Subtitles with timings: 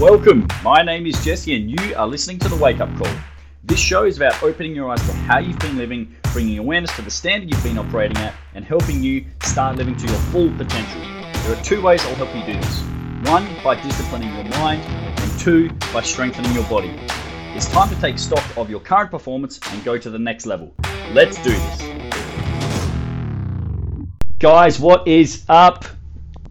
[0.00, 0.48] Welcome.
[0.62, 3.12] My name is Jesse, and you are listening to the Wake Up Call.
[3.64, 7.02] This show is about opening your eyes to how you've been living, bringing awareness to
[7.02, 11.02] the standard you've been operating at, and helping you start living to your full potential.
[11.42, 12.80] There are two ways I'll help you do this
[13.30, 16.98] one, by disciplining your mind, and two, by strengthening your body.
[17.54, 20.72] It's time to take stock of your current performance and go to the next level.
[21.12, 21.82] Let's do this.
[24.38, 25.84] Guys, what is up?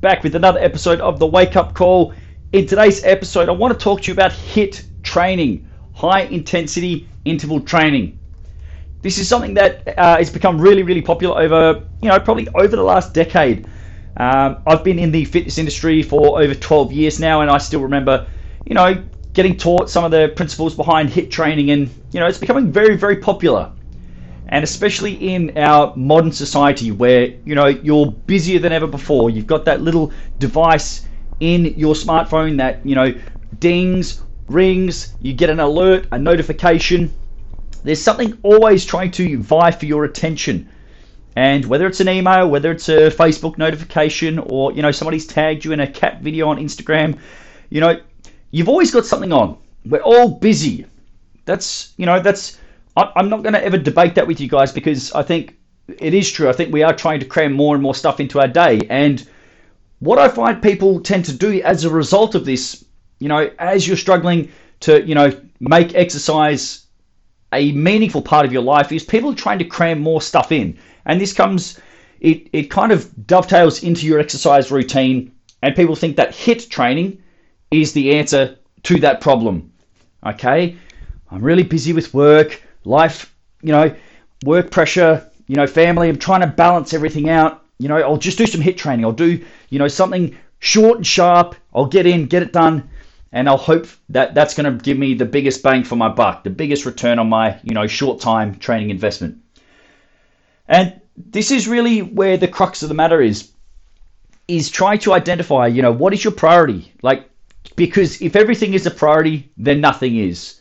[0.02, 2.14] Back with another episode of the Wake Up Call.
[2.52, 7.60] In today's episode, I want to talk to you about HIIT training, high intensity interval
[7.60, 8.18] training.
[9.04, 12.76] This is something that uh, has become really, really popular over, you know, probably over
[12.76, 13.68] the last decade.
[14.18, 17.82] Um, I've been in the fitness industry for over 12 years now, and I still
[17.82, 18.26] remember,
[18.66, 22.40] you know, getting taught some of the principles behind HIIT training, and you know, it's
[22.40, 23.72] becoming very, very popular.
[24.48, 29.46] And especially in our modern society, where you know you're busier than ever before, you've
[29.46, 31.06] got that little device
[31.40, 33.14] in your smartphone that you know
[33.60, 37.14] dings, rings, you get an alert, a notification.
[37.84, 40.70] There's something always trying to vie for your attention.
[41.36, 45.64] And whether it's an email, whether it's a Facebook notification, or you know somebody's tagged
[45.64, 47.18] you in a cat video on Instagram,
[47.70, 48.00] you know
[48.52, 49.58] you've always got something on.
[49.86, 50.86] We're all busy.
[51.46, 52.58] That's you know that's
[52.98, 55.56] I'm not going to ever debate that with you guys because I think
[55.88, 56.50] it is true.
[56.50, 59.26] I think we are trying to cram more and more stuff into our day, and
[60.00, 62.86] what I find people tend to do as a result of this,
[63.20, 66.86] you know, as you're struggling to, you know, make exercise
[67.52, 70.78] a meaningful part of your life, is people are trying to cram more stuff in.
[71.06, 71.80] And this comes,
[72.20, 77.22] it, it kind of dovetails into your exercise routine, and people think that HIIT training
[77.72, 79.72] is the answer to that problem.
[80.26, 80.78] Okay?
[81.32, 83.94] I'm really busy with work, life, you know,
[84.46, 86.08] work pressure, you know, family.
[86.08, 87.66] I'm trying to balance everything out.
[87.80, 89.06] You know, I'll just do some HIIT training.
[89.06, 91.56] I'll do, you know, something short and sharp.
[91.74, 92.90] I'll get in, get it done,
[93.32, 96.44] and I'll hope that that's going to give me the biggest bang for my buck,
[96.44, 99.38] the biggest return on my, you know, short time training investment.
[100.68, 103.52] And this is really where the crux of the matter is
[104.48, 106.92] is try to identify, you know, what is your priority?
[107.04, 107.30] Like
[107.76, 110.60] because if everything is a priority, then nothing is.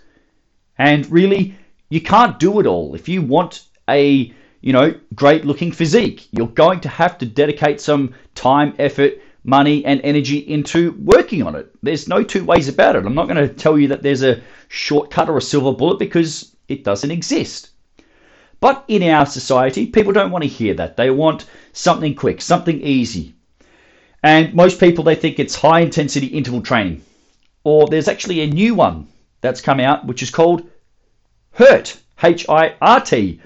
[0.79, 1.57] And really,
[1.89, 2.95] you can't do it all.
[2.95, 6.29] If you want a you know, great looking physique.
[6.33, 11.55] You're going to have to dedicate some time, effort, money, and energy into working on
[11.55, 11.71] it.
[11.83, 13.07] There's no two ways about it.
[13.07, 16.55] I'm not going to tell you that there's a shortcut or a silver bullet because
[16.69, 17.71] it doesn't exist.
[18.61, 20.97] But in our society, people don't want to hear that.
[20.97, 23.35] They want something quick, something easy.
[24.23, 27.03] And most people, they think it's high intensity interval training.
[27.63, 29.07] Or there's actually a new one
[29.41, 30.69] that's come out, which is called
[31.53, 33.41] HIRT, H I R T,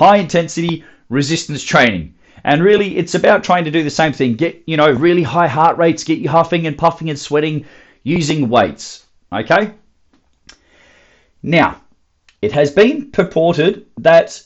[0.00, 2.14] high intensity resistance training.
[2.42, 4.34] And really, it's about trying to do the same thing.
[4.34, 7.66] Get, you know, really high heart rates, get you huffing and puffing and sweating
[8.02, 9.04] using weights.
[9.30, 9.72] Okay?
[11.42, 11.82] Now,
[12.40, 14.42] it has been purported that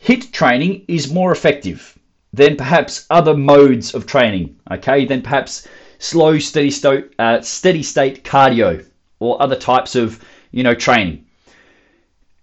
[0.00, 1.98] HIIT training is more effective
[2.32, 5.66] than perhaps other modes of training, okay, than perhaps
[5.98, 8.84] slow, steady state, uh, steady state cardio
[9.18, 10.22] or other types of,
[10.52, 11.24] you know, training.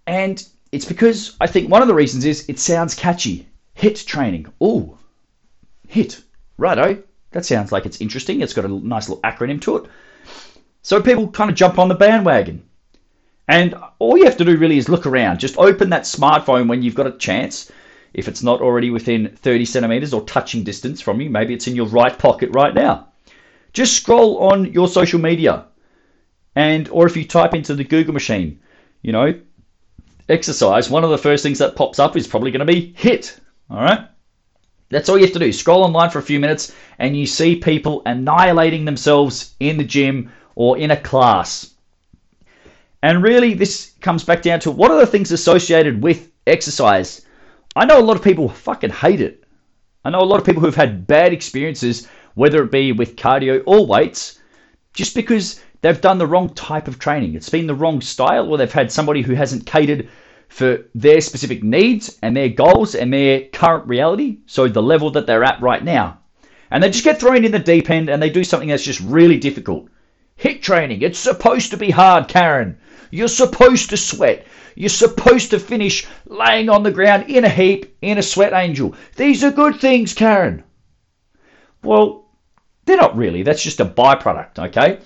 [0.06, 3.46] And it's because I think one of the reasons is it sounds catchy.
[3.76, 4.46] HIIT training.
[4.60, 4.98] Ooh,
[5.88, 6.20] HIIT.
[6.58, 7.00] Righto.
[7.30, 8.40] That sounds like it's interesting.
[8.40, 9.90] It's got a nice little acronym to it.
[10.82, 12.64] So people kind of jump on the bandwagon.
[13.46, 15.38] And all you have to do really is look around.
[15.38, 17.70] Just open that smartphone when you've got a chance.
[18.12, 21.76] If it's not already within 30 centimeters or touching distance from you, maybe it's in
[21.76, 23.08] your right pocket right now.
[23.72, 25.66] Just scroll on your social media.
[26.56, 28.58] And or if you type into the Google machine,
[29.02, 29.34] you know,
[30.28, 33.38] exercise, one of the first things that pops up is probably going to be HIIT.
[33.70, 34.08] All right?
[34.90, 35.52] That's all you have to do.
[35.52, 40.30] Scroll online for a few minutes and you see people annihilating themselves in the gym
[40.54, 41.74] or in a class.
[43.02, 47.26] And really, this comes back down to what are the things associated with exercise?
[47.76, 49.44] I know a lot of people fucking hate it.
[50.04, 53.62] I know a lot of people who've had bad experiences, whether it be with cardio
[53.66, 54.38] or weights,
[54.92, 57.34] just because they've done the wrong type of training.
[57.34, 60.08] It's been the wrong style, or they've had somebody who hasn't catered
[60.48, 65.26] for their specific needs and their goals and their current reality, so the level that
[65.26, 66.20] they're at right now.
[66.70, 69.00] And they just get thrown in the deep end and they do something that's just
[69.00, 69.88] really difficult.
[70.38, 72.78] HIIT training, it's supposed to be hard, Karen.
[73.10, 74.46] You're supposed to sweat.
[74.76, 78.94] You're supposed to finish laying on the ground in a heap in a sweat angel.
[79.16, 80.64] These are good things, Karen.
[81.82, 82.24] Well,
[82.86, 83.42] they're not really.
[83.42, 85.00] That's just a byproduct, okay?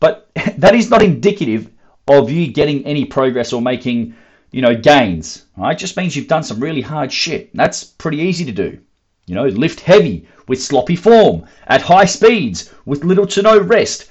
[0.00, 1.70] But that is not indicative
[2.08, 4.14] of you getting any progress or making,
[4.52, 5.46] you know, gains.
[5.56, 5.72] Right?
[5.72, 7.54] It just means you've done some really hard shit.
[7.54, 8.78] That's pretty easy to do.
[9.26, 14.08] You know, lift heavy with sloppy form at high speeds with little to no rest.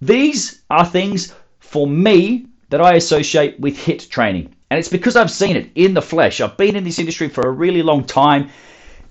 [0.00, 4.54] These are things for me that I associate with HIIT training.
[4.70, 6.40] And it's because I've seen it in the flesh.
[6.40, 8.50] I've been in this industry for a really long time.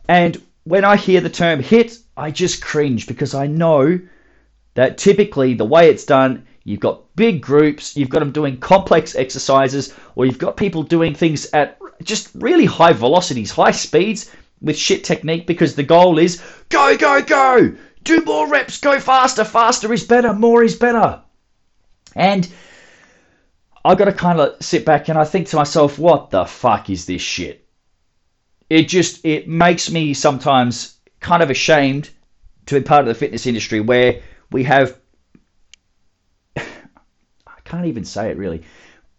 [0.07, 3.99] And when I hear the term HIIT, I just cringe because I know
[4.77, 9.15] that typically the way it's done, you've got big groups, you've got them doing complex
[9.15, 14.29] exercises, or you've got people doing things at just really high velocities, high speeds
[14.61, 19.43] with shit technique because the goal is go, go, go, do more reps, go faster,
[19.43, 21.23] faster is better, more is better.
[22.15, 22.47] And
[23.83, 26.91] I've got to kind of sit back and I think to myself, what the fuck
[26.91, 27.67] is this shit?
[28.69, 32.11] It just it makes me sometimes kind of ashamed
[32.67, 34.21] to be part of the fitness industry where
[34.51, 34.97] we have
[36.57, 38.63] I can't even say it really.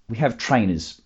[0.08, 1.00] We have trainers,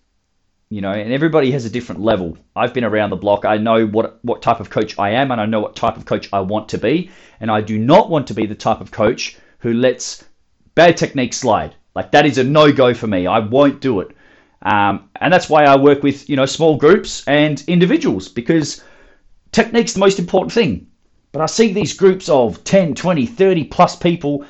[0.69, 2.37] you know, and everybody has a different level.
[2.55, 3.45] I've been around the block.
[3.45, 6.05] I know what what type of coach I am and I know what type of
[6.05, 8.91] coach I want to be, and I do not want to be the type of
[8.91, 10.23] coach who lets
[10.75, 11.75] bad technique slide.
[11.95, 13.27] Like that is a no go for me.
[13.27, 14.15] I won't do it.
[14.61, 18.83] Um, and that's why I work with you know small groups and individuals because
[19.51, 20.87] technique's the most important thing.
[21.33, 24.45] But I see these groups of 10, 20, 30 plus people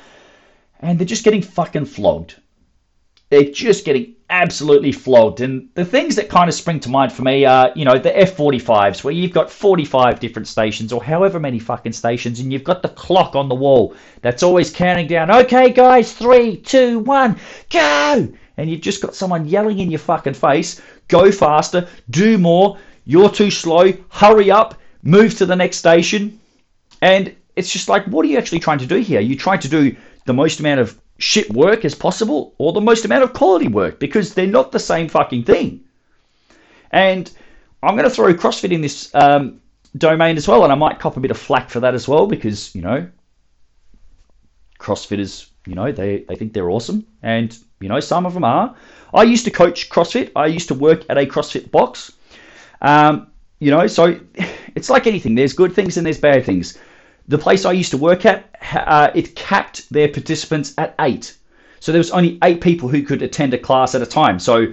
[0.80, 2.36] and they're just getting fucking flogged.
[3.30, 5.40] They're just getting absolutely flogged.
[5.40, 8.10] And the things that kind of spring to mind for me are, you know, the
[8.10, 12.82] F45s, where you've got 45 different stations or however many fucking stations, and you've got
[12.82, 17.40] the clock on the wall that's always counting down, okay, guys, three, two, one,
[17.70, 18.28] go!
[18.58, 22.76] And you've just got someone yelling in your fucking face, go faster, do more,
[23.06, 26.40] you're too slow, hurry up, move to the next station.
[27.04, 29.20] And it's just like, what are you actually trying to do here?
[29.20, 33.04] You trying to do the most amount of shit work as possible or the most
[33.04, 35.84] amount of quality work because they're not the same fucking thing.
[36.92, 37.30] And
[37.82, 39.60] I'm going to throw CrossFit in this um,
[39.98, 42.26] domain as well, and I might cop a bit of flack for that as well
[42.26, 43.06] because, you know,
[44.80, 48.74] CrossFitters, you know, they, they think they're awesome, and, you know, some of them are.
[49.12, 52.12] I used to coach CrossFit, I used to work at a CrossFit box.
[52.80, 53.26] Um,
[53.58, 54.18] you know, so
[54.74, 55.34] it's like anything.
[55.34, 56.78] There's good things and there's bad things.
[57.28, 61.36] The place I used to work at, uh, it capped their participants at eight.
[61.80, 64.38] So there was only eight people who could attend a class at a time.
[64.38, 64.72] So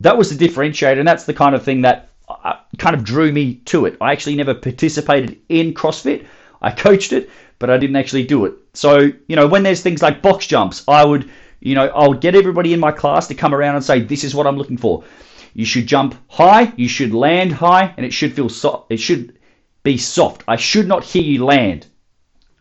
[0.00, 3.32] that was the differentiator, and that's the kind of thing that uh, kind of drew
[3.32, 3.96] me to it.
[4.00, 6.26] I actually never participated in CrossFit.
[6.62, 8.54] I coached it, but I didn't actually do it.
[8.74, 11.30] So you know, when there's things like box jumps, I would,
[11.60, 14.24] you know, I would get everybody in my class to come around and say, "This
[14.24, 15.04] is what I'm looking for."
[15.54, 18.92] You should jump high, you should land high, and it should feel soft.
[18.92, 19.37] It should
[19.88, 20.44] be soft.
[20.46, 21.86] I should not hear you land.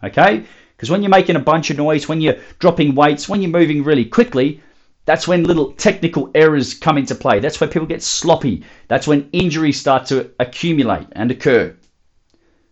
[0.02, 0.46] Okay?
[0.72, 3.84] Because when you're making a bunch of noise, when you're dropping weights, when you're moving
[3.84, 4.62] really quickly,
[5.04, 7.40] that's when little technical errors come into play.
[7.40, 8.64] That's where people get sloppy.
[8.88, 11.76] That's when injuries start to accumulate and occur.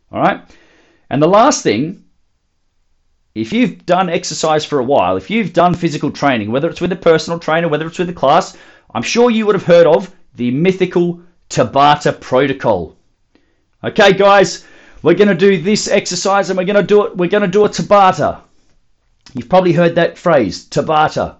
[0.09, 0.39] All right?
[1.09, 2.05] And the last thing,
[3.33, 6.93] if you've done exercise for a while, if you've done physical training, whether it's with
[6.93, 8.55] a personal trainer, whether it's with a class,
[8.93, 11.19] I'm sure you would have heard of the mythical
[11.49, 12.95] Tabata protocol.
[13.85, 14.65] Okay, guys,
[15.03, 17.15] we're going to do this exercise and we're going to do it.
[17.15, 18.41] We're going to do a Tabata.
[19.35, 21.35] You've probably heard that phrase, Tabata.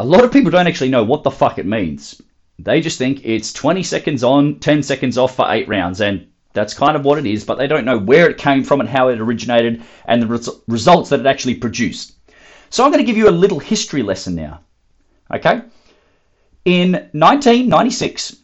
[0.00, 2.22] A lot of people don't actually know what the fuck it means.
[2.58, 6.72] They just think it's 20 seconds on, 10 seconds off for eight rounds, and that's
[6.72, 9.08] kind of what it is, but they don't know where it came from and how
[9.08, 12.14] it originated and the res- results that it actually produced.
[12.70, 14.60] So I'm going to give you a little history lesson now.
[15.30, 15.60] Okay?
[16.64, 18.36] In 1996,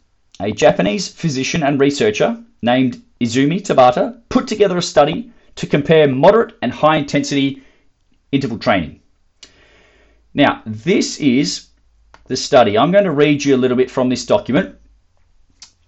[0.42, 6.56] a Japanese physician and researcher named Izumi Tabata put together a study to compare moderate
[6.62, 7.62] and high intensity
[8.32, 9.00] interval training.
[10.34, 11.68] Now, this is
[12.26, 12.76] the study.
[12.76, 14.74] I'm going to read you a little bit from this document.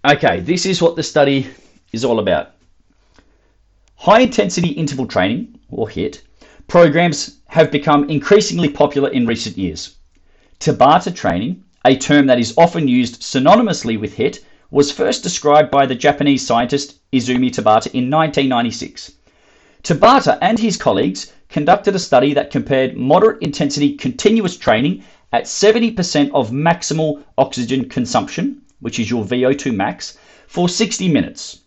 [0.05, 1.47] Okay, this is what the study
[1.91, 2.51] is all about.
[3.95, 6.21] High intensity interval training, or HIIT,
[6.67, 9.97] programs have become increasingly popular in recent years.
[10.59, 14.39] Tabata training a term that is often used synonymously with HIIT,
[14.71, 19.11] was first described by the Japanese scientist Izumi Tabata in 1996.
[19.83, 26.31] Tabata and his colleagues conducted a study that compared moderate intensity continuous training at 70%
[26.33, 31.59] of maximal oxygen consumption, which is your VO2 max, for 60 minutes.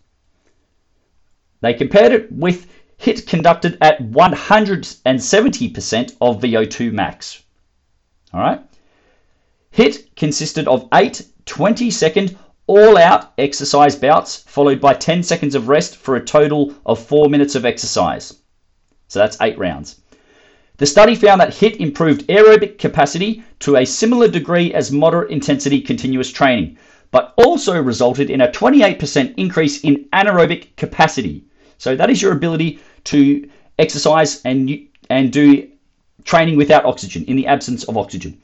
[1.61, 2.67] They compared it with
[2.99, 7.41] HIIT conducted at 170% of VO2 max.
[8.33, 8.61] All right?
[9.75, 15.67] HIIT consisted of eight 20 second all out exercise bouts, followed by 10 seconds of
[15.67, 18.35] rest for a total of 4 minutes of exercise.
[19.07, 20.01] So that's 8 rounds.
[20.77, 25.81] The study found that HIIT improved aerobic capacity to a similar degree as moderate intensity
[25.81, 26.77] continuous training,
[27.11, 31.43] but also resulted in a 28% increase in anaerobic capacity.
[31.77, 35.67] So that is your ability to exercise and and do
[36.23, 38.37] training without oxygen, in the absence of oxygen.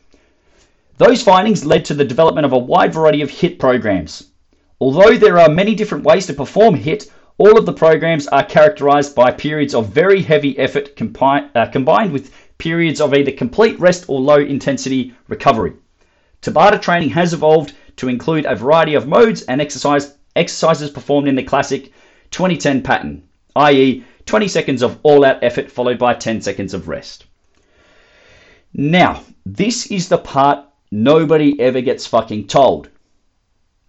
[0.97, 4.29] Those findings led to the development of a wide variety of HIIT programs.
[4.79, 9.13] Although there are many different ways to perform HIIT, all of the programs are characterized
[9.13, 14.05] by periods of very heavy effort compi- uh, combined with periods of either complete rest
[14.07, 15.73] or low intensity recovery.
[16.41, 21.35] Tabata training has evolved to include a variety of modes and exercise, exercises performed in
[21.35, 21.91] the classic
[22.31, 23.23] 2010 pattern,
[23.57, 27.25] i.e., 20 seconds of all out effort followed by 10 seconds of rest.
[28.73, 32.89] Now, this is the part nobody ever gets fucking told.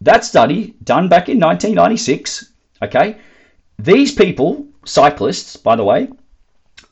[0.00, 3.16] That study, done back in 1996, okay,
[3.78, 6.08] these people, cyclists, by the way,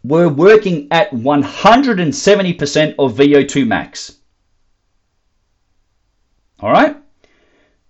[0.02, 4.16] were working at 170% of VO2 max.
[6.60, 6.96] All right?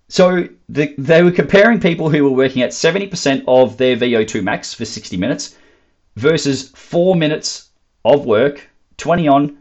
[0.09, 4.73] So the, they were comparing people who were working at 70% of their VO2 max
[4.75, 5.57] for 60 minutes
[6.17, 7.71] versus 4 minutes
[8.05, 8.69] of work,
[8.99, 9.59] 20 on,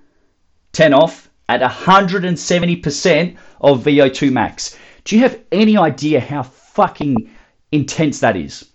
[0.73, 4.77] 10 off, at 170% of VO2 max.
[5.03, 7.29] Do you have any idea how fucking
[7.71, 8.65] intense that is?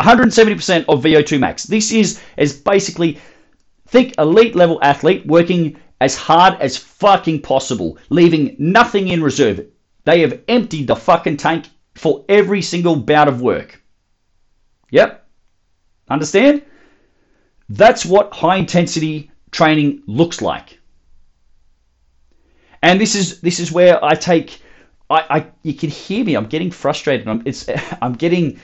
[0.00, 1.64] 170% of VO2 max.
[1.64, 3.18] This is as basically
[3.88, 9.66] think elite level athlete working as hard as fucking possible, leaving nothing in reserve.
[10.04, 13.82] They have emptied the fucking tank for every single bout of work.
[14.90, 15.26] Yep.
[16.08, 16.62] Understand?
[17.68, 20.78] That's what high intensity training looks like.
[22.82, 24.60] And this is this is where I take
[25.10, 26.34] I, I you can hear me.
[26.34, 27.28] I'm getting frustrated.
[27.28, 27.68] I'm it's
[28.02, 28.60] I'm getting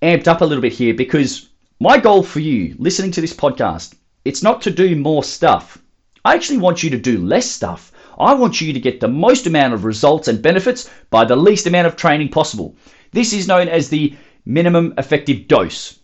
[0.00, 1.48] amped up a little bit here because
[1.80, 5.78] my goal for you listening to this podcast, it's not to do more stuff.
[6.24, 7.92] I actually want you to do less stuff.
[8.18, 11.66] I want you to get the most amount of results and benefits by the least
[11.66, 12.76] amount of training possible.
[13.10, 15.98] This is known as the minimum effective dose.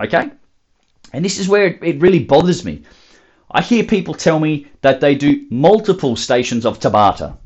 [0.00, 0.30] Okay?
[1.12, 2.82] And this is where it really bothers me.
[3.52, 7.36] I hear people tell me that they do multiple stations of Tabata.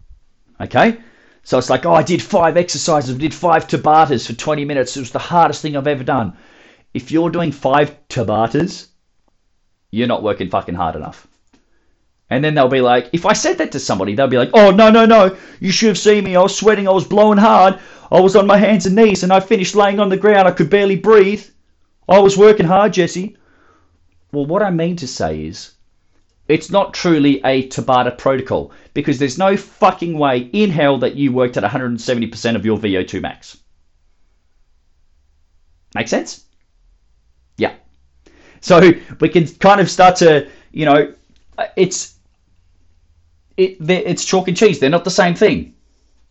[0.60, 0.98] Okay?
[1.42, 4.96] So it's like, oh, I did five exercises, I did five Tabatas for 20 minutes.
[4.96, 6.36] It was the hardest thing I've ever done.
[6.94, 8.88] If you're doing five Tabatas,
[9.90, 11.26] you're not working fucking hard enough.
[12.28, 14.70] And then they'll be like, if I said that to somebody, they'll be like, oh,
[14.70, 16.34] no, no, no, you should have seen me.
[16.34, 17.78] I was sweating, I was blowing hard.
[18.10, 20.48] I was on my hands and knees, and I finished laying on the ground.
[20.48, 21.44] I could barely breathe.
[22.08, 23.36] I was working hard, Jesse.
[24.32, 25.75] Well, what I mean to say is,
[26.48, 31.32] it's not truly a Tabata protocol because there's no fucking way in hell that you
[31.32, 33.58] worked at 170% of your VO2 max.
[35.94, 36.44] Make sense?
[37.56, 37.74] Yeah.
[38.60, 41.12] So we can kind of start to, you know,
[41.58, 42.16] uh, it's
[43.56, 44.78] it, it's chalk and cheese.
[44.78, 45.74] They're not the same thing.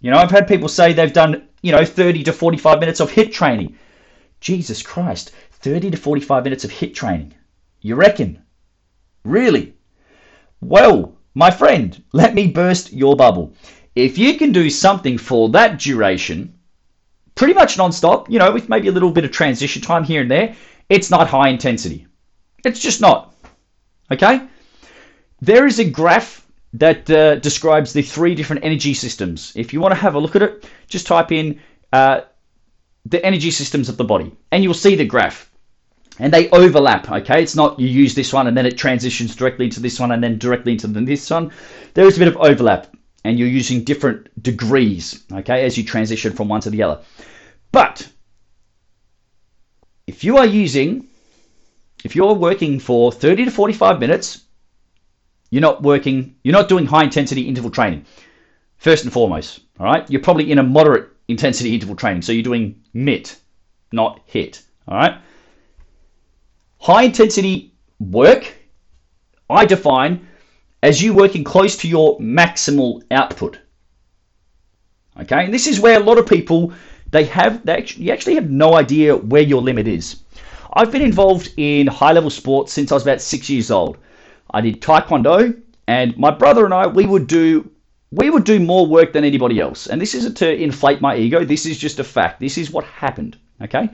[0.01, 3.11] You know, I've had people say they've done, you know, 30 to 45 minutes of
[3.11, 3.75] HIIT training.
[4.39, 7.33] Jesus Christ, 30 to 45 minutes of HIIT training.
[7.81, 8.43] You reckon?
[9.23, 9.74] Really?
[10.67, 13.53] Well, my friend, let me burst your bubble.
[13.93, 16.55] If you can do something for that duration,
[17.35, 20.31] pretty much non-stop, you know, with maybe a little bit of transition time here and
[20.31, 20.55] there,
[20.89, 22.07] it's not high intensity.
[22.65, 23.35] It's just not.
[24.11, 24.41] Okay?
[25.39, 29.53] There is a graph that uh, describes the three different energy systems.
[29.55, 31.59] If you want to have a look at it, just type in
[31.93, 32.21] uh,
[33.05, 35.51] the energy systems of the body, and you'll see the graph
[36.19, 37.41] and they overlap okay?
[37.41, 40.23] It's not you use this one and then it transitions directly into this one and
[40.23, 41.51] then directly into this one.
[41.93, 46.33] There is a bit of overlap and you're using different degrees okay as you transition
[46.33, 47.01] from one to the other.
[47.71, 48.07] But
[50.07, 51.07] if you are using
[52.03, 54.41] if you're working for 30 to 45 minutes
[55.49, 58.05] you're not working you're not doing high intensity interval training
[58.77, 60.09] first and foremost all right?
[60.09, 63.35] You're probably in a moderate intensity interval training so you're doing MIT
[63.91, 65.19] not HIT all right
[66.85, 68.53] High intensity work,
[69.49, 70.27] I define
[70.83, 73.57] as you working close to your maximal output.
[75.19, 76.73] Okay, and this is where a lot of people
[77.09, 80.17] they have they actually, you actually have no idea where your limit is.
[80.73, 83.97] I've been involved in high level sports since I was about six years old.
[84.51, 87.67] I did taekwondo, and my brother and I we would do
[88.11, 89.87] we would do more work than anybody else.
[89.87, 91.43] And this isn't to inflate my ego.
[91.43, 92.39] This is just a fact.
[92.39, 93.37] This is what happened.
[93.59, 93.89] Okay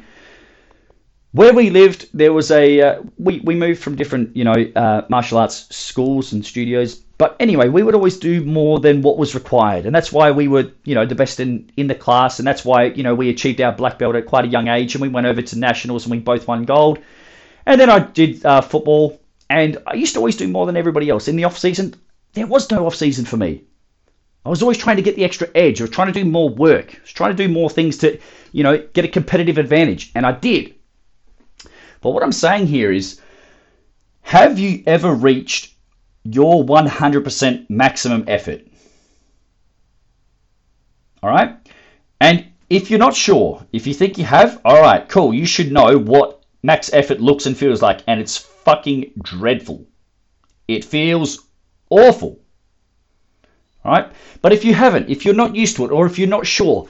[1.33, 5.05] where we lived, there was a uh, we we moved from different you know uh,
[5.09, 6.95] martial arts schools and studios.
[7.17, 10.47] But anyway, we would always do more than what was required, and that's why we
[10.47, 13.29] were you know the best in in the class, and that's why you know we
[13.29, 16.05] achieved our black belt at quite a young age, and we went over to nationals
[16.05, 16.99] and we both won gold.
[17.65, 21.09] And then I did uh, football, and I used to always do more than everybody
[21.09, 21.95] else in the off season.
[22.33, 23.63] There was no off season for me.
[24.45, 25.79] I was always trying to get the extra edge.
[25.79, 26.95] I was trying to do more work.
[26.95, 28.17] I was trying to do more things to,
[28.51, 30.73] you know, get a competitive advantage, and I did.
[32.01, 33.21] But what I'm saying here is
[34.21, 35.73] Have you ever reached
[36.23, 38.67] your 100% maximum effort?
[41.23, 41.57] All right.
[42.19, 45.33] And if you're not sure, if you think you have, all right, cool.
[45.33, 49.85] You should know what max effort looks and feels like, and it's fucking dreadful.
[50.67, 51.47] It feels
[51.89, 52.39] awful.
[53.83, 54.11] All right.
[54.41, 56.87] But if you haven't, if you're not used to it, or if you're not sure,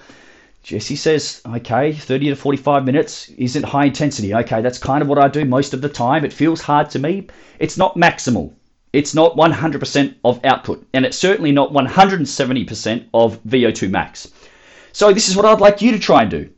[0.63, 4.34] Jesse says, okay, 30 to 45 minutes isn't high intensity.
[4.36, 6.24] Okay, that's kind of what I do most of the time.
[6.24, 7.27] It feels hard to me.
[7.58, 8.53] It's not maximal.
[8.94, 14.27] It's not 100% of output, and it's certainly not 170% of VO2 max.
[14.91, 16.50] So, this is what I'd like you to try and do.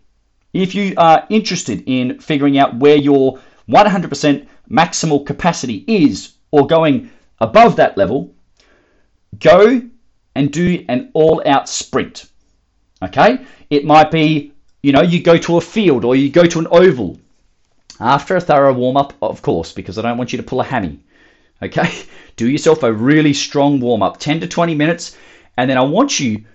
[0.52, 7.12] If you are interested in figuring out where your 100% maximal capacity is or going
[7.40, 8.34] above that level,
[9.40, 9.82] go
[10.36, 12.26] and do an all out sprint.
[13.04, 13.40] Okay?
[13.70, 16.68] It might be, you know, you go to a field or you go to an
[16.72, 17.18] oval
[18.00, 20.64] after a thorough warm up, of course, because I don't want you to pull a
[20.64, 21.00] hammy.
[21.62, 21.90] Okay?
[22.36, 25.16] Do yourself a really strong warm up, 10 to 20 minutes,
[25.56, 26.46] and then I want you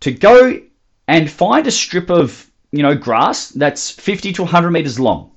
[0.00, 0.60] to go
[1.06, 5.30] and find a strip of, you know, grass that's 50 to 100 meters long.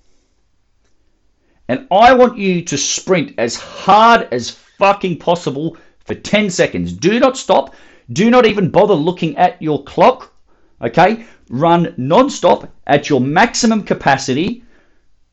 [1.68, 6.94] And I want you to sprint as hard as fucking possible for 10 seconds.
[6.94, 7.76] Do not stop.
[8.12, 10.34] Do not even bother looking at your clock.
[10.82, 11.26] Okay?
[11.50, 14.64] Run non stop at your maximum capacity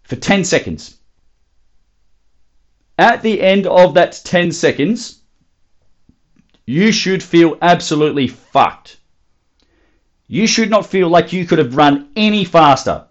[0.03, 0.97] for 10 seconds.
[2.99, 5.21] At the end of that 10 seconds,
[6.67, 8.99] you should feel absolutely fucked.
[10.29, 13.07] You should not feel like you could have run any faster.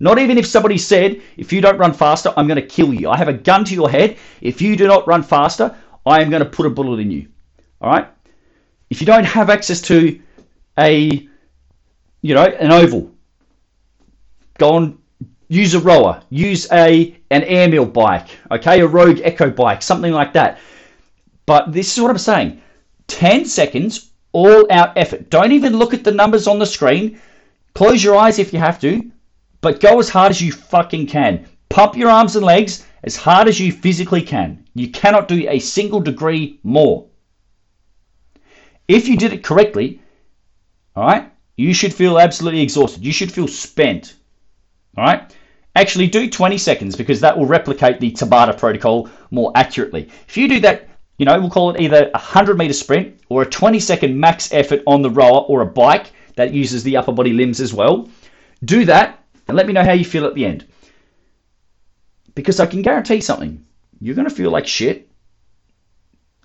[0.00, 3.10] Not even if somebody said, if you don't run faster, I'm going to kill you.
[3.10, 4.16] I have a gun to your head.
[4.40, 5.76] If you do not run faster,
[6.06, 7.28] I am going to put a bullet in you.
[7.80, 8.08] All right?
[8.90, 10.20] If you don't have access to
[10.78, 11.28] a,
[12.22, 13.10] you know, an oval,
[14.58, 14.98] go and
[15.48, 20.32] use a rower, use a an airmill bike, okay, a Rogue Echo bike, something like
[20.32, 20.58] that.
[21.46, 22.62] But this is what I'm saying:
[23.08, 25.30] 10 seconds, all out effort.
[25.30, 27.20] Don't even look at the numbers on the screen.
[27.74, 29.10] Close your eyes if you have to,
[29.60, 31.46] but go as hard as you fucking can.
[31.68, 34.64] Pump your arms and legs as hard as you physically can.
[34.74, 37.07] You cannot do a single degree more.
[38.88, 40.00] If you did it correctly,
[40.96, 43.04] all right, you should feel absolutely exhausted.
[43.04, 44.14] You should feel spent.
[44.96, 45.34] All right?
[45.76, 50.08] Actually, do 20 seconds because that will replicate the Tabata protocol more accurately.
[50.26, 53.42] If you do that, you know, we'll call it either a 100 meter sprint or
[53.42, 57.12] a 20 second max effort on the rower or a bike that uses the upper
[57.12, 58.08] body limbs as well.
[58.64, 60.66] Do that and let me know how you feel at the end.
[62.34, 63.64] Because I can guarantee something.
[64.00, 65.10] You're going to feel like shit,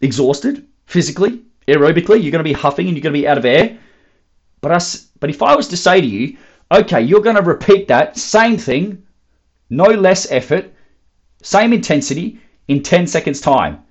[0.02, 2.22] exhausted, physically, aerobically.
[2.22, 3.78] You're going to be huffing and you're going to be out of air.
[4.62, 6.38] But, us, but if I was to say to you,
[6.72, 9.04] okay, you're going to repeat that same thing,
[9.70, 10.72] no less effort,
[11.42, 13.84] same intensity in 10 seconds' time,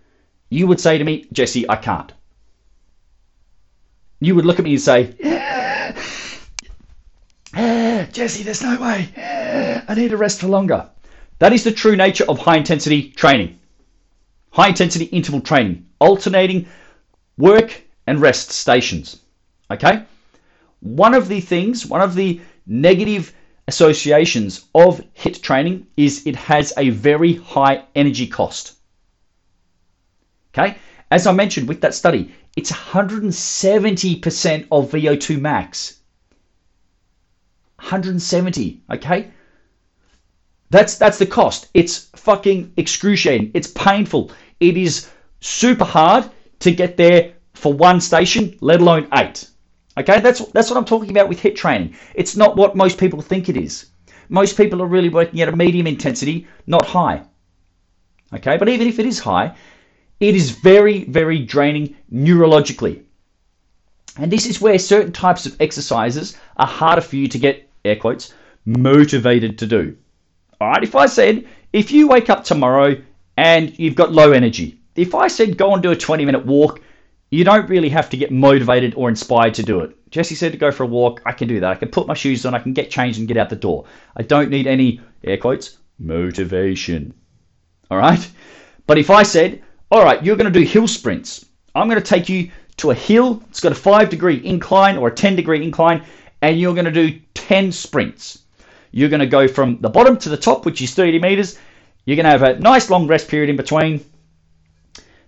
[0.49, 2.13] you would say to me, Jesse, I can't.
[4.21, 5.15] You would look at me and say,
[8.13, 9.09] Jesse, there's no way.
[9.89, 10.89] I need to rest for longer.
[11.39, 13.59] That is the true nature of high intensity training.
[14.51, 16.67] High intensity interval training, alternating
[17.37, 19.21] work and rest stations.
[19.71, 20.05] Okay?
[20.81, 23.33] One of the things, one of the negative
[23.68, 28.75] associations of HIIT training is it has a very high energy cost.
[30.53, 30.77] Okay?
[31.11, 35.99] As I mentioned with that study, it's 170% of VO2 max.
[37.77, 39.31] 170, okay?
[40.71, 41.68] That's that's the cost.
[41.75, 43.51] It's fucking excruciating.
[43.53, 44.31] It's painful.
[44.59, 46.31] It is super hard
[46.62, 49.48] to get there for one station, let alone eight.
[49.98, 51.94] Okay, that's that's what I'm talking about with HIIT training.
[52.14, 53.87] It's not what most people think it is.
[54.29, 57.22] Most people are really working at a medium intensity, not high.
[58.33, 59.55] Okay, but even if it is high,
[60.20, 63.03] it is very, very draining neurologically.
[64.16, 67.96] And this is where certain types of exercises are harder for you to get, air
[67.96, 68.33] quotes,
[68.64, 69.96] motivated to do.
[70.61, 72.96] All right, if I said, if you wake up tomorrow
[73.37, 76.81] and you've got low energy, if I said go and do a 20 minute walk,
[77.31, 79.96] you don't really have to get motivated or inspired to do it.
[80.11, 81.22] Jesse said to go for a walk.
[81.24, 81.70] I can do that.
[81.70, 82.55] I can put my shoes on.
[82.55, 83.87] I can get changed and get out the door.
[84.14, 87.14] I don't need any, air quotes, motivation.
[87.90, 88.31] All right?
[88.87, 92.07] But if I said, all right, you're going to do hill sprints, I'm going to
[92.07, 93.42] take you to a hill.
[93.48, 96.05] It's got a five degree incline or a 10 degree incline,
[96.42, 98.40] and you're going to do 10 sprints.
[98.90, 101.59] You're going to go from the bottom to the top, which is 30 meters.
[102.05, 104.05] You're going to have a nice long rest period in between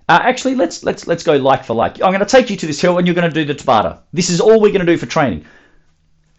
[0.08, 2.02] uh, actually, let's let's let's go like for like.
[2.02, 4.00] I'm going to take you to this hill, and you're going to do the Tabata.
[4.12, 5.44] This is all we're going to do for training.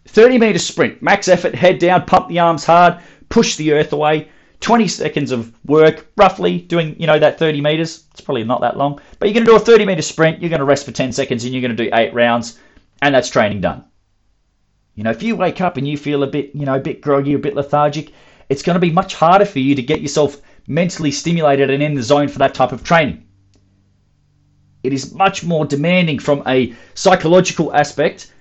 [0.08, 2.98] 30 meter sprint, max effort, head down, pump the arms hard,
[3.28, 4.28] push the earth away.
[4.60, 8.04] 20 seconds of work, roughly doing, you know, that 30 meters.
[8.12, 10.40] It's probably not that long, but you're going to do a 30 meter sprint.
[10.40, 12.58] You're going to rest for 10 seconds and you're going to do eight rounds
[13.02, 13.84] and that's training done.
[14.94, 17.02] You know, if you wake up and you feel a bit, you know, a bit
[17.02, 18.12] groggy, a bit lethargic,
[18.48, 21.94] it's going to be much harder for you to get yourself mentally stimulated and in
[21.94, 23.25] the zone for that type of training.
[24.86, 28.32] It is much more demanding from a psychological aspect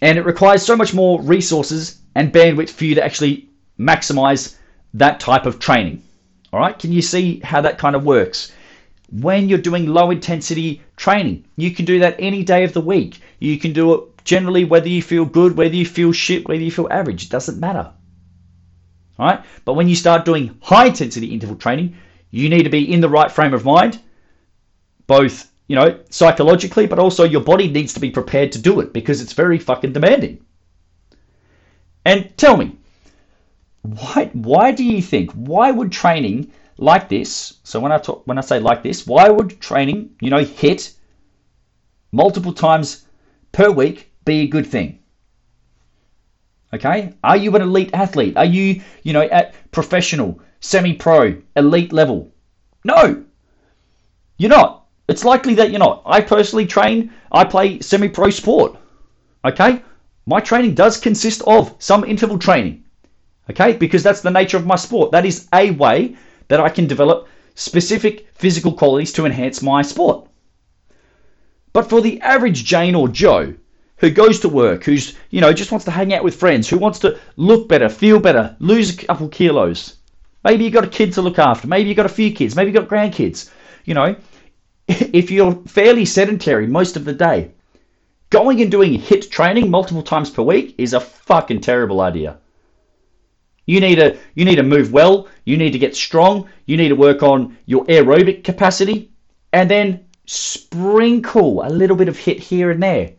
[0.00, 4.56] and it requires so much more resources and bandwidth for you to actually maximize
[4.94, 6.02] that type of training.
[6.52, 8.52] All right, can you see how that kind of works?
[9.10, 13.20] When you're doing low intensity training, you can do that any day of the week.
[13.38, 16.70] You can do it generally whether you feel good, whether you feel shit, whether you
[16.70, 17.92] feel average, it doesn't matter.
[19.18, 21.96] All right, but when you start doing high intensity interval training,
[22.30, 24.00] you need to be in the right frame of mind,
[25.06, 28.92] both you know, psychologically, but also your body needs to be prepared to do it
[28.92, 30.44] because it's very fucking demanding.
[32.04, 32.76] And tell me,
[33.82, 37.60] why why do you think why would training like this?
[37.64, 40.94] So when I talk when I say like this, why would training, you know, hit
[42.12, 43.06] multiple times
[43.52, 44.98] per week be a good thing?
[46.74, 47.14] Okay?
[47.22, 48.36] Are you an elite athlete?
[48.36, 52.32] Are you, you know, at professional, semi-pro, elite level?
[52.84, 53.24] No.
[54.38, 54.83] You're not.
[55.08, 56.02] It's likely that you're not.
[56.06, 58.76] I personally train, I play semi pro sport.
[59.44, 59.82] Okay?
[60.26, 62.84] My training does consist of some interval training.
[63.50, 63.74] Okay?
[63.74, 65.12] Because that's the nature of my sport.
[65.12, 66.16] That is a way
[66.48, 70.28] that I can develop specific physical qualities to enhance my sport.
[71.72, 73.54] But for the average Jane or Joe
[73.98, 76.78] who goes to work, who's, you know, just wants to hang out with friends, who
[76.78, 79.96] wants to look better, feel better, lose a couple kilos.
[80.44, 81.66] Maybe you've got a kid to look after.
[81.66, 82.54] Maybe you've got a few kids.
[82.54, 83.50] Maybe you've got grandkids.
[83.84, 84.16] You know,
[84.88, 87.50] if you're fairly sedentary most of the day,
[88.30, 92.38] going and doing HIIT training multiple times per week is a fucking terrible idea.
[93.66, 96.88] You need to you need to move well, you need to get strong, you need
[96.88, 99.10] to work on your aerobic capacity
[99.52, 103.12] and then sprinkle a little bit of HIIT here and there.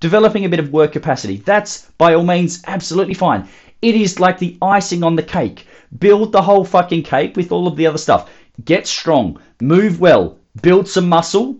[0.00, 1.38] Developing a bit of work capacity.
[1.38, 3.48] That's by all means absolutely fine.
[3.80, 5.66] It is like the icing on the cake.
[5.98, 8.30] Build the whole fucking cake with all of the other stuff.
[8.64, 11.56] Get strong, move well, build some muscle,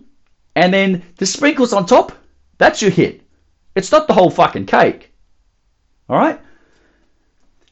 [0.55, 2.11] and then the sprinkles on top,
[2.57, 3.21] that's your HIIT.
[3.75, 5.11] It's not the whole fucking cake.
[6.09, 6.39] All right?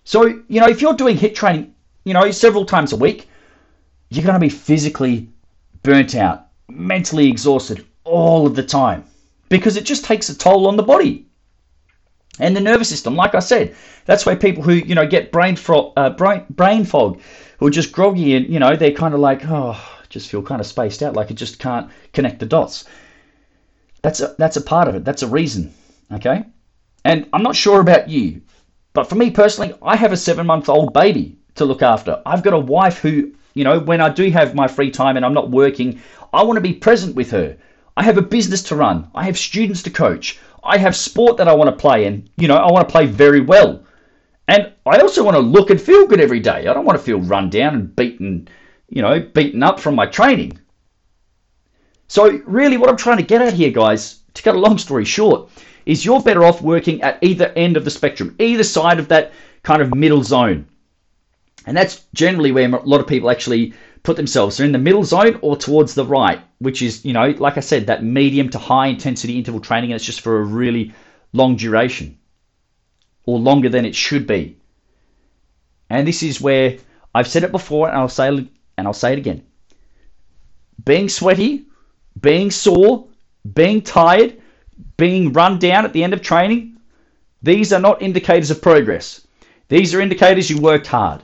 [0.04, 1.74] So, you know, if you're doing HIIT training,
[2.06, 3.28] you know, several times a week,
[4.10, 5.30] you're going to be physically
[5.84, 9.04] burnt out, mentally exhausted all of the time
[9.50, 11.26] because it just takes a toll on the body
[12.40, 13.16] and the nervous system.
[13.16, 13.76] Like I said,
[14.06, 17.20] that's why people who you know get brain fro- uh, brain brain fog,
[17.60, 20.62] who are just groggy and you know they're kind of like oh just feel kind
[20.62, 22.86] of spaced out, like it just can't connect the dots.
[24.02, 25.06] That's a, that's a part of it.
[25.06, 25.74] That's a reason.
[26.12, 26.46] Okay?
[27.04, 28.42] And I'm not sure about you,
[28.94, 32.22] but for me personally, I have a seven month old baby to look after.
[32.26, 35.26] I've got a wife who, you know, when I do have my free time and
[35.26, 36.02] I'm not working,
[36.34, 37.58] I want to be present with her.
[37.96, 39.10] I have a business to run.
[39.16, 40.40] I have students to coach.
[40.64, 43.06] I have sport that I want to play and, you know, I want to play
[43.06, 43.84] very well.
[44.48, 46.68] And I also want to look and feel good every day.
[46.68, 48.48] I don't want to feel run down and beaten
[48.90, 50.60] you know, beaten up from my training.
[52.08, 55.06] So, really, what I'm trying to get at here, guys, to cut a long story
[55.06, 55.50] short,
[55.86, 59.34] is you're better off working at either end of the spectrum, either side of that
[59.64, 60.68] kind of middle zone.
[61.66, 63.74] And that's generally where a lot of people actually
[64.04, 64.56] put themselves.
[64.56, 67.62] They're in the middle zone or towards the right, which is, you know, like I
[67.62, 70.94] said, that medium to high intensity interval training, and it's just for a really
[71.34, 72.18] long duration
[73.26, 74.58] or longer than it should be.
[75.90, 76.78] And this is where
[77.14, 78.48] I've said it before, and I'll say
[78.78, 79.44] and I'll say it again
[80.88, 81.66] being sweaty,
[82.22, 83.08] being sore,
[83.54, 84.42] being tired,
[84.96, 86.78] being run down at the end of training,
[87.42, 89.28] these are not indicators of progress.
[89.68, 91.22] These are indicators you worked hard.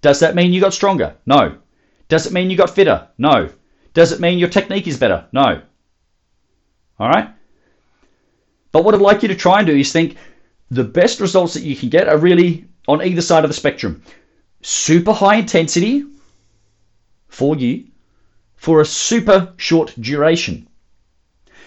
[0.00, 1.14] Does that mean you got stronger?
[1.26, 1.56] No.
[2.08, 3.08] Does it mean you got fitter?
[3.18, 3.50] No.
[3.94, 5.26] Does it mean your technique is better?
[5.32, 5.62] No.
[6.98, 7.30] All right?
[8.72, 10.16] But what I'd like you to try and do is think
[10.70, 14.02] the best results that you can get are really on either side of the spectrum.
[14.62, 16.04] Super high intensity,
[17.28, 17.84] for you
[18.56, 20.66] for a super short duration.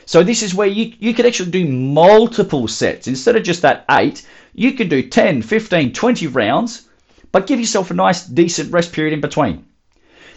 [0.06, 3.08] So this is where you, you could actually do multiple sets.
[3.08, 6.88] Instead of just that eight, you could do 10, 15, 20 rounds,
[7.32, 9.65] but give yourself a nice decent rest period in between.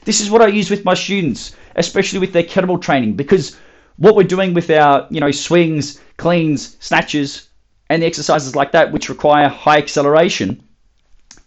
[0.05, 3.57] This is what I use with my students, especially with their kettlebell training, because
[3.97, 7.49] what we're doing with our, you know, swings, cleans, snatches,
[7.91, 10.63] and the exercises like that, which require high acceleration,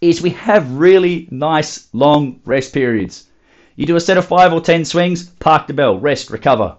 [0.00, 3.27] is we have really nice long rest periods.
[3.78, 6.76] You do a set of five or ten swings, park the bell, rest, recover.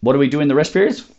[0.00, 1.10] What do we do in the rest periods?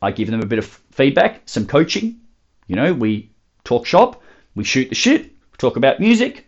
[0.00, 2.20] I give them a bit of feedback, some coaching.
[2.68, 3.32] You know, we
[3.64, 4.22] talk shop,
[4.54, 6.46] We shoot the shit, talk about music.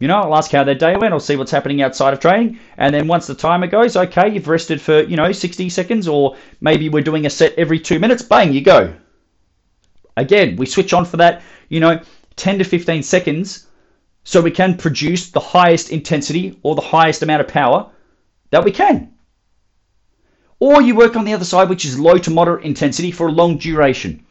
[0.00, 1.12] You know, I'll ask how their day went.
[1.14, 2.58] I'll see what's happening outside of training.
[2.78, 6.36] And then once the timer goes, okay, you've rested for, you know, 60 seconds, or
[6.60, 8.92] maybe we're doing a set every two minutes, bang, you go.
[10.16, 12.00] Again, we switch on for that, you know,
[12.34, 13.68] 10 to 15 seconds
[14.24, 17.90] so we can produce the highest intensity or the highest amount of power
[18.50, 19.12] that we can.
[20.60, 23.32] Or you work on the other side, which is low to moderate intensity for a
[23.32, 24.24] long duration.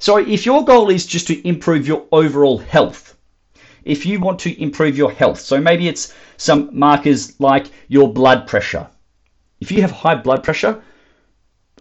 [0.00, 3.16] So if your goal is just to improve your overall health,
[3.84, 8.46] if you want to improve your health, so maybe it's some markers like your blood
[8.46, 8.88] pressure.
[9.60, 10.82] If you have high blood pressure,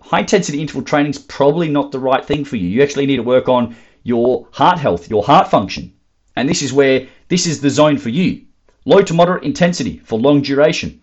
[0.02, 2.68] high intensity interval training is probably not the right thing for you.
[2.68, 5.94] You actually need to work on your heart health, your heart function.
[6.38, 8.44] And this is where this is the zone for you.
[8.86, 11.02] Low to moderate intensity for long duration.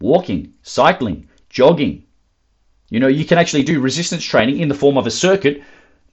[0.00, 2.04] Walking, cycling, jogging.
[2.88, 5.60] You know, you can actually do resistance training in the form of a circuit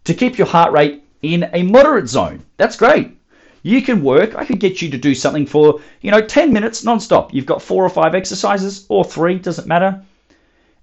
[0.05, 2.43] to keep your heart rate in a moderate zone.
[2.57, 3.15] That's great.
[3.61, 6.83] You can work, I could get you to do something for, you know, 10 minutes
[6.83, 7.31] non-stop.
[7.31, 10.01] You've got four or five exercises or three, doesn't matter.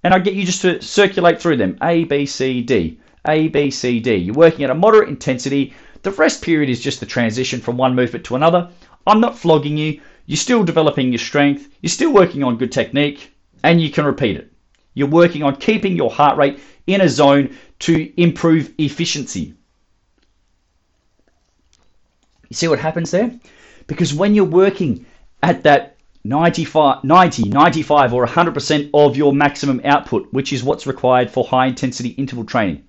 [0.04, 1.76] And I get you just to circulate through them.
[1.82, 2.98] A, B, C, D.
[3.26, 4.14] A, B, C, D.
[4.14, 5.74] You're working at a moderate intensity.
[6.02, 8.70] The rest period is just the transition from one movement to another.
[9.06, 10.00] I'm not flogging you.
[10.26, 11.68] You're still developing your strength.
[11.82, 13.32] You're still working on good technique
[13.62, 14.52] and you can repeat it.
[14.94, 19.54] You're working on keeping your heart rate in a zone to improve efficiency.
[22.48, 23.38] You see what happens there?
[23.86, 25.06] Because when you're working
[25.42, 31.30] at that 95, 90, 95, or 100% of your maximum output, which is what's required
[31.30, 32.84] for high intensity interval training,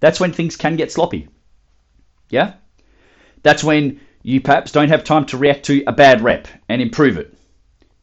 [0.00, 1.28] that's when things can get sloppy.
[2.32, 2.54] Yeah?
[3.44, 7.18] That's when you perhaps don't have time to react to a bad rep and improve
[7.18, 7.32] it.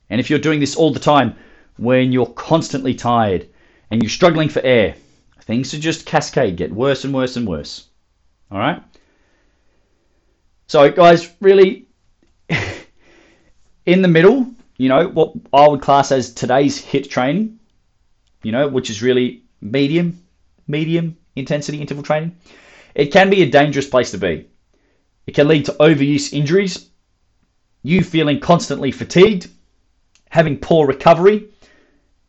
[0.09, 1.35] And if you're doing this all the time,
[1.77, 3.49] when you're constantly tired
[3.89, 4.95] and you're struggling for air,
[5.41, 7.87] things to just cascade, get worse and worse and worse.
[8.51, 8.83] All right?
[10.67, 11.87] So, guys, really,
[13.85, 17.59] in the middle, you know, what I would class as today's HIIT training,
[18.43, 20.21] you know, which is really medium,
[20.67, 22.35] medium intensity interval training,
[22.99, 24.45] it can be a dangerous place to be.
[25.25, 26.89] It can lead to overuse injuries,
[27.81, 29.47] you feeling constantly fatigued,
[30.29, 31.47] having poor recovery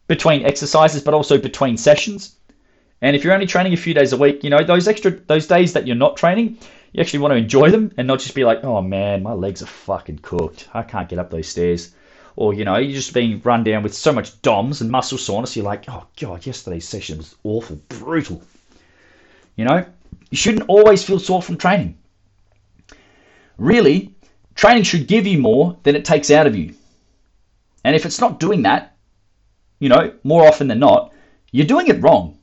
[0.06, 2.36] between exercises, but also between sessions.
[3.02, 5.48] And if you're only training a few days a week, you know, those extra those
[5.48, 6.58] days that you're not training,
[6.92, 9.62] you actually want to enjoy them and not just be like, oh man, my legs
[9.62, 10.68] are fucking cooked.
[10.72, 11.94] I can't get up those stairs.
[12.36, 15.56] Or, you know, you're just being run down with so much DOMS and muscle soreness,
[15.56, 18.40] you're like, oh god, yesterday's session was awful, brutal.
[19.56, 19.84] You know?
[20.30, 21.98] You shouldn't always feel sore from training.
[23.58, 24.14] Really,
[24.54, 26.74] training should give you more than it takes out of you.
[27.84, 28.96] And if it's not doing that,
[29.78, 31.12] you know, more often than not,
[31.50, 32.38] you're doing it wrong.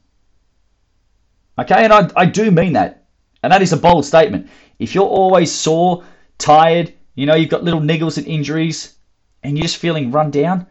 [1.60, 3.06] Okay, and I, I do mean that.
[3.44, 4.50] And that is a bold statement.
[4.80, 6.04] If you're always sore,
[6.38, 8.96] tired, you know, you've got little niggles and injuries,
[9.44, 10.68] and you're just feeling run down,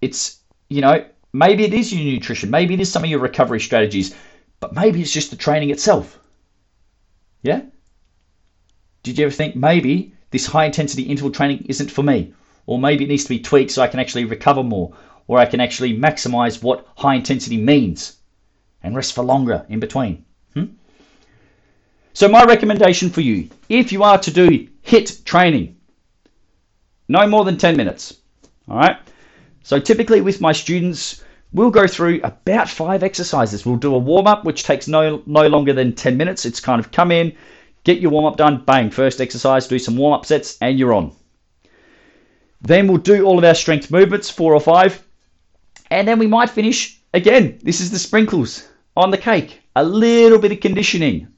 [0.00, 3.60] it's, you know, maybe it is your nutrition, maybe it is some of your recovery
[3.60, 4.14] strategies,
[4.60, 6.20] but maybe it's just the training itself.
[7.42, 7.62] Yeah?
[9.02, 12.34] Did you ever think maybe this high intensity interval training isn't for me?
[12.66, 14.92] Or maybe it needs to be tweaked so I can actually recover more,
[15.26, 18.18] or I can actually maximize what high intensity means
[18.82, 20.24] and rest for longer in between.
[20.54, 20.64] Hmm?
[22.12, 25.76] So, my recommendation for you if you are to do HIIT training,
[27.08, 28.18] no more than 10 minutes.
[28.68, 28.98] All right.
[29.62, 33.64] So, typically with my students, we'll go through about five exercises.
[33.64, 36.46] We'll do a warm up, which takes no, no longer than 10 minutes.
[36.46, 37.34] It's kind of come in,
[37.84, 40.94] get your warm up done, bang, first exercise, do some warm up sets, and you're
[40.94, 41.14] on.
[42.60, 45.02] Then we'll do all of our strength movements, four or five,
[45.90, 47.58] and then we might finish again.
[47.62, 51.28] This is the sprinkles on the cake, a little bit of conditioning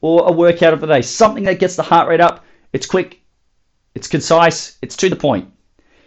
[0.00, 2.44] or a workout of the day, something that gets the heart rate up.
[2.72, 3.20] It's quick,
[3.94, 5.50] it's concise, it's to the point.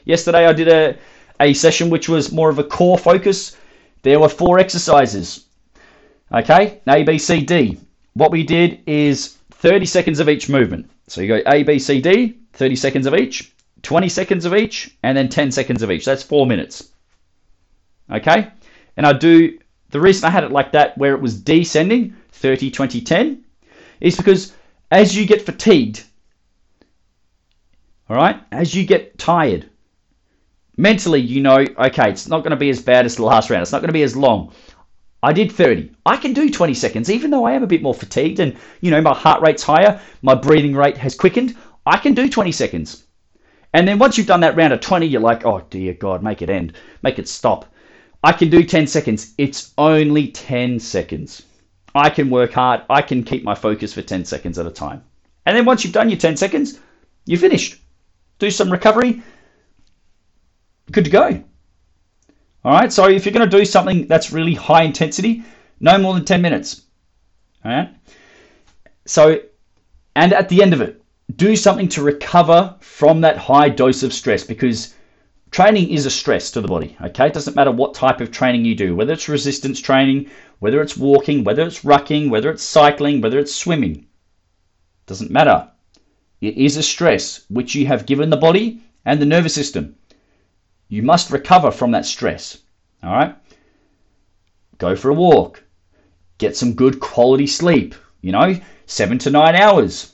[0.06, 0.97] Yesterday I did a,
[1.41, 3.58] a session which was more of a core focus.
[4.04, 5.45] There were four exercises.
[6.32, 7.77] Okay, A, B, C, D.
[8.13, 10.89] What we did is 30 seconds of each movement.
[11.08, 13.51] So you go A, B, C, D, 30 seconds of each,
[13.82, 16.06] 20 seconds of each, and then 10 seconds of each.
[16.06, 16.89] That's four minutes.
[18.10, 18.47] Okay?
[18.95, 19.58] And I do,
[19.89, 23.43] the reason I had it like that, where it was descending, 30, 20, 10,
[23.99, 24.54] is because
[24.89, 26.04] as you get fatigued,
[28.10, 29.69] all right, as you get tired,
[30.82, 33.62] mentally you know, okay, it's not going to be as bad as the last round.
[33.62, 34.52] It's not going to be as long.
[35.24, 35.91] I did 30.
[36.08, 38.89] I can do 20 seconds, even though I am a bit more fatigued and, you
[38.89, 41.56] know, my heart rate's higher, my breathing rate has quickened.
[41.86, 43.04] I can do 20 seconds.
[43.74, 46.41] And then once you've done that round of 20, you're like, oh, dear God, make
[46.41, 47.72] it end, make it stop.
[48.24, 49.34] I can do 10 seconds.
[49.38, 51.44] It's only 10 seconds.
[51.94, 52.82] I can work hard.
[52.89, 55.04] I can keep my focus for 10 seconds at a time.
[55.46, 56.80] And then once you've done your 10 seconds,
[57.26, 57.78] you're finished.
[58.39, 59.22] Do some recovery,
[60.91, 61.43] good to go.
[62.63, 65.43] All right, so if you're going to do something that's really high intensity,
[65.80, 66.84] no more than 10 minutes.
[67.65, 67.89] All right,
[69.06, 69.39] so
[70.15, 71.01] and at the end of it,
[71.36, 74.93] do something to recover from that high dose of stress because
[75.51, 76.97] training is a stress to the body.
[77.01, 80.82] Okay, it doesn't matter what type of training you do, whether it's resistance training, whether
[80.82, 84.06] it's walking, whether it's rucking, whether it's cycling, whether it's swimming.
[85.06, 85.69] Doesn't matter.
[86.41, 89.95] It is a stress which you have given the body and the nervous system.
[90.91, 92.58] You must recover from that stress.
[93.01, 93.34] All right?
[94.77, 95.63] Go for a walk.
[96.38, 100.12] Get some good quality sleep, you know, seven to nine hours.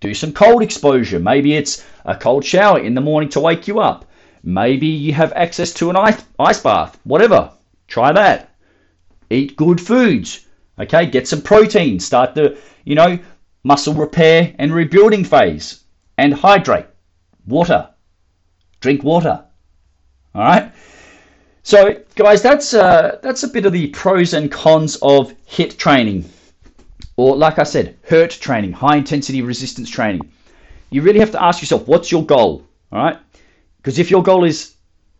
[0.00, 1.20] Do some cold exposure.
[1.20, 4.04] Maybe it's a cold shower in the morning to wake you up.
[4.42, 6.98] Maybe you have access to an ice, bath.
[7.04, 7.52] Whatever.
[7.86, 8.56] Try that.
[9.30, 10.44] Eat good foods.
[10.76, 12.00] Okay, get some protein.
[12.00, 13.16] Start the, you know,
[13.62, 15.84] muscle repair and rebuilding phase.
[16.18, 16.86] And hydrate.
[17.46, 17.90] Water.
[18.80, 19.44] Drink water.
[20.34, 20.72] All right.
[21.62, 26.24] So, guys, that's uh, that's a bit of the pros and cons of HIIT training,
[27.16, 30.22] or like I said, HIRT training, high intensity resistance training.
[30.90, 32.66] You really have to ask yourself, what's your goal?
[32.90, 33.18] All right.
[33.76, 34.74] Because if your goal is,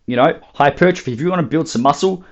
[0.07, 2.25] you know, hypertrophy, if you want to build some muscle,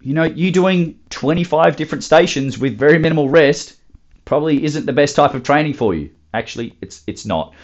[0.00, 3.76] you know, you doing 25 different stations with very minimal rest
[4.24, 6.10] probably isn't the best type of training for you.
[6.32, 7.54] Actually, it's it's not.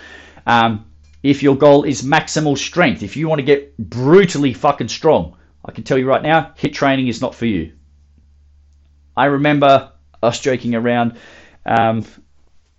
[0.46, 0.84] Um,
[1.26, 5.72] if your goal is maximal strength, if you want to get brutally fucking strong, I
[5.72, 7.72] can tell you right now, HIIT training is not for you.
[9.16, 11.18] I remember us joking around
[11.64, 12.04] um,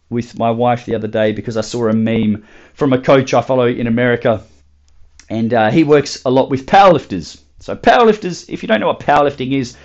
[0.09, 3.41] with my wife the other day because I saw a meme from a coach I
[3.41, 4.43] follow in America,
[5.29, 7.41] and uh, he works a lot with powerlifters.
[7.59, 9.75] So, powerlifters, if you don't know what powerlifting is,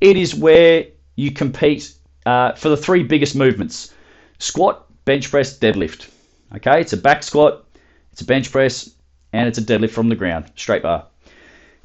[0.00, 1.92] it is where you compete
[2.26, 3.92] uh, for the three biggest movements
[4.38, 6.08] squat, bench press, deadlift.
[6.54, 7.64] Okay, it's a back squat,
[8.12, 8.90] it's a bench press,
[9.32, 11.06] and it's a deadlift from the ground, straight bar.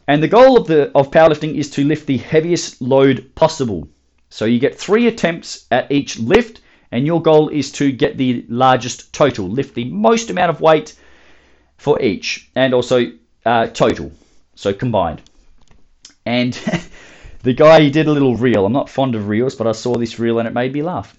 [0.08, 3.90] And the goal of the of powerlifting is to lift the heaviest load possible.
[4.30, 6.62] So you get three attempts at each lift,
[6.92, 10.96] and your goal is to get the largest total, lift the most amount of weight
[11.78, 13.12] for each, and also
[13.46, 14.12] uh, total,
[14.56, 15.22] so combined.
[16.26, 16.54] And
[17.44, 18.66] the guy he did a little reel.
[18.66, 21.18] I'm not fond of reels, but I saw this reel and it made me laugh.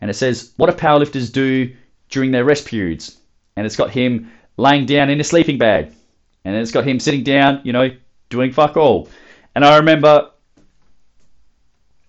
[0.00, 1.74] And it says, "What do powerlifters do
[2.08, 3.17] during their rest periods?"
[3.58, 5.92] And it's got him laying down in a sleeping bag,
[6.44, 7.90] and it's got him sitting down, you know,
[8.30, 9.08] doing fuck all.
[9.56, 10.30] And I remember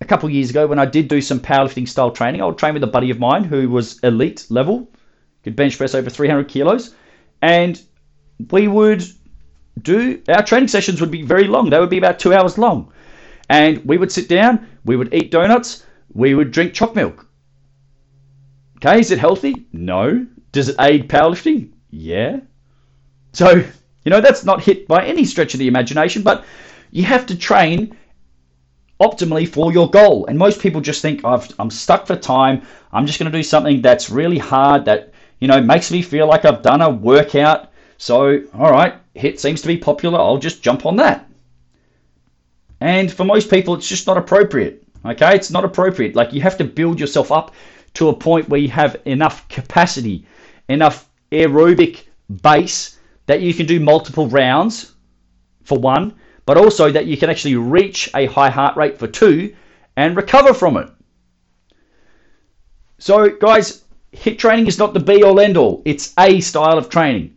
[0.00, 2.56] a couple of years ago when I did do some powerlifting style training, I would
[2.56, 4.92] train with a buddy of mine who was elite level,
[5.42, 6.94] could bench press over 300 kilos,
[7.42, 7.82] and
[8.52, 9.02] we would
[9.82, 11.68] do our training sessions would be very long.
[11.68, 12.92] They would be about two hours long,
[13.48, 15.84] and we would sit down, we would eat donuts,
[16.14, 17.26] we would drink choc milk.
[18.76, 19.66] Okay, is it healthy?
[19.72, 20.28] No.
[20.52, 21.70] Does it aid powerlifting?
[21.90, 22.40] Yeah.
[23.32, 23.64] So,
[24.04, 26.44] you know, that's not HIIT by any stretch of the imagination, but
[26.90, 27.96] you have to train
[29.00, 30.26] optimally for your goal.
[30.26, 32.62] And most people just think, i am stuck for time.
[32.92, 36.26] I'm just going to do something that's really hard that, you know, makes me feel
[36.26, 37.70] like I've done a workout.
[37.98, 40.18] So, all right, HIIT seems to be popular.
[40.18, 41.28] I'll just jump on that.
[42.80, 44.82] And for most people, it's just not appropriate.
[45.04, 46.14] Okay, it's not appropriate.
[46.14, 47.54] Like you have to build yourself up
[47.94, 50.26] to a point where you have enough capacity
[50.70, 52.04] enough aerobic
[52.42, 54.94] base that you can do multiple rounds
[55.62, 56.14] for one,
[56.46, 59.54] but also that you can actually reach a high heart rate for two
[59.96, 60.88] and recover from it.
[62.98, 66.88] So, guys, HIIT training is not the be all end all, it's a style of
[66.88, 67.36] training.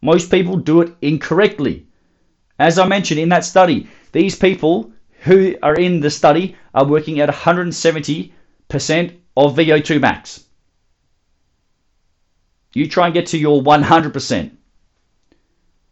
[0.00, 1.86] Most people do it incorrectly.
[2.58, 4.92] As I mentioned in that study, these people
[5.22, 8.32] who are in the study are working at 170%
[9.36, 10.44] of VO2 max.
[12.74, 14.50] You try and get to your 100%.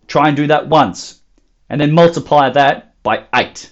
[0.06, 1.20] Try and do that once.
[1.68, 3.70] And then multiply that by 8.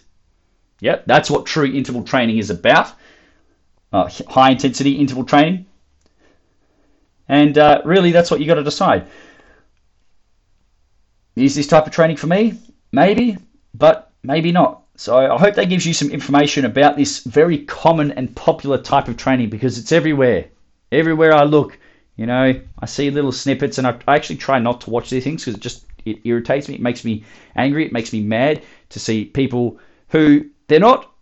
[0.81, 2.93] Yep, that's what true interval training is about.
[3.93, 5.67] Uh, high intensity interval training.
[7.29, 9.07] And uh, really, that's what you got to decide.
[11.37, 12.55] Is this type of training for me?
[12.93, 13.37] Maybe,
[13.75, 14.83] but maybe not.
[14.97, 19.09] So I hope that gives you some information about this very common and popular type
[19.09, 20.47] of training because it's everywhere.
[20.91, 21.79] Everywhere I look,
[22.19, 25.23] you know, I see little snippets, and I, I actually try not to watch these
[25.23, 26.75] things because it just it irritates me.
[26.75, 27.87] It makes me angry.
[27.87, 31.13] It makes me mad to see people who they're not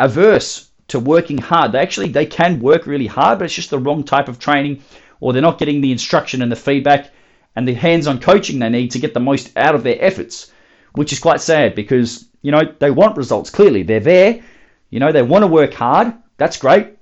[0.00, 1.70] averse to working hard.
[1.70, 4.82] They actually they can work really hard, but it's just the wrong type of training,
[5.20, 7.12] or they're not getting the instruction and the feedback
[7.54, 10.50] and the hands-on coaching they need to get the most out of their efforts,
[10.94, 13.48] which is quite sad because you know they want results.
[13.48, 14.42] Clearly, they're there.
[14.90, 16.14] You know they want to work hard.
[16.36, 16.93] That's great.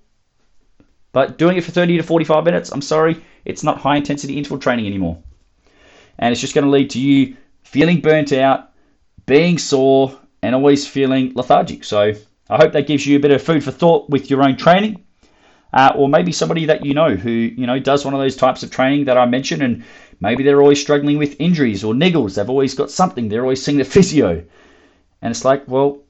[1.12, 4.58] But doing it for 30 to 45 minutes, I'm sorry, it's not high intensity interval
[4.58, 5.22] training anymore.
[6.18, 8.70] And it's just going to lead to you feeling burnt out,
[9.26, 11.84] being sore, and always feeling lethargic.
[11.84, 12.12] So
[12.50, 15.04] I hope that gives you a bit of food for thought with your own training.
[15.72, 18.62] Uh, or maybe somebody that you know who you know does one of those types
[18.62, 19.84] of training that I mentioned, and
[20.20, 22.34] maybe they're always struggling with injuries or niggles.
[22.34, 23.30] They've always got something.
[23.30, 24.44] They're always seeing the physio,
[25.22, 26.02] and it's like, well,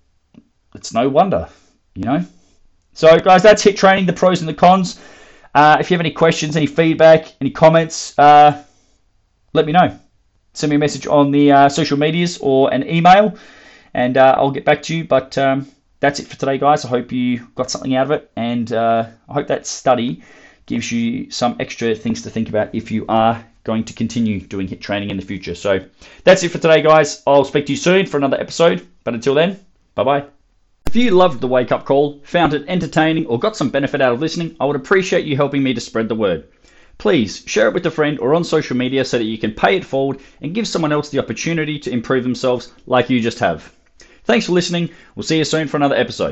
[0.74, 1.48] it's no wonder,
[1.94, 2.24] you know.
[2.95, 5.01] So, guys, that's HIIT training, the pros and the cons.
[5.55, 8.62] Uh, if you have any questions, any feedback, any comments, uh,
[9.53, 9.99] let me know.
[10.55, 13.36] Send me a message on the uh, social medias or an email,
[13.95, 15.05] and uh, I'll get back to you.
[15.05, 15.66] But um,
[16.01, 16.84] that's it for today, guys.
[16.84, 20.22] I hope you got something out of it, and uh, I hope that study
[20.66, 24.68] gives you some extra things to think about if you are going to continue doing
[24.68, 25.55] HIIT training in the future.
[25.55, 25.84] So
[26.24, 27.22] that's it for today, guys.
[27.26, 28.86] I'll speak to you soon for another episode.
[29.05, 29.64] But until then,
[29.95, 30.41] bye bye.
[30.93, 34.12] If you loved the wake up call, found it entertaining, or got some benefit out
[34.12, 36.45] of listening, I would appreciate you helping me to spread the word.
[36.99, 39.74] Please share it with a friend or on social media so that you can pay
[39.74, 43.72] it forward and give someone else the opportunity to improve themselves like you just have.
[44.24, 44.90] Thanks for listening.
[45.16, 46.30] We'll see you soon for another episode.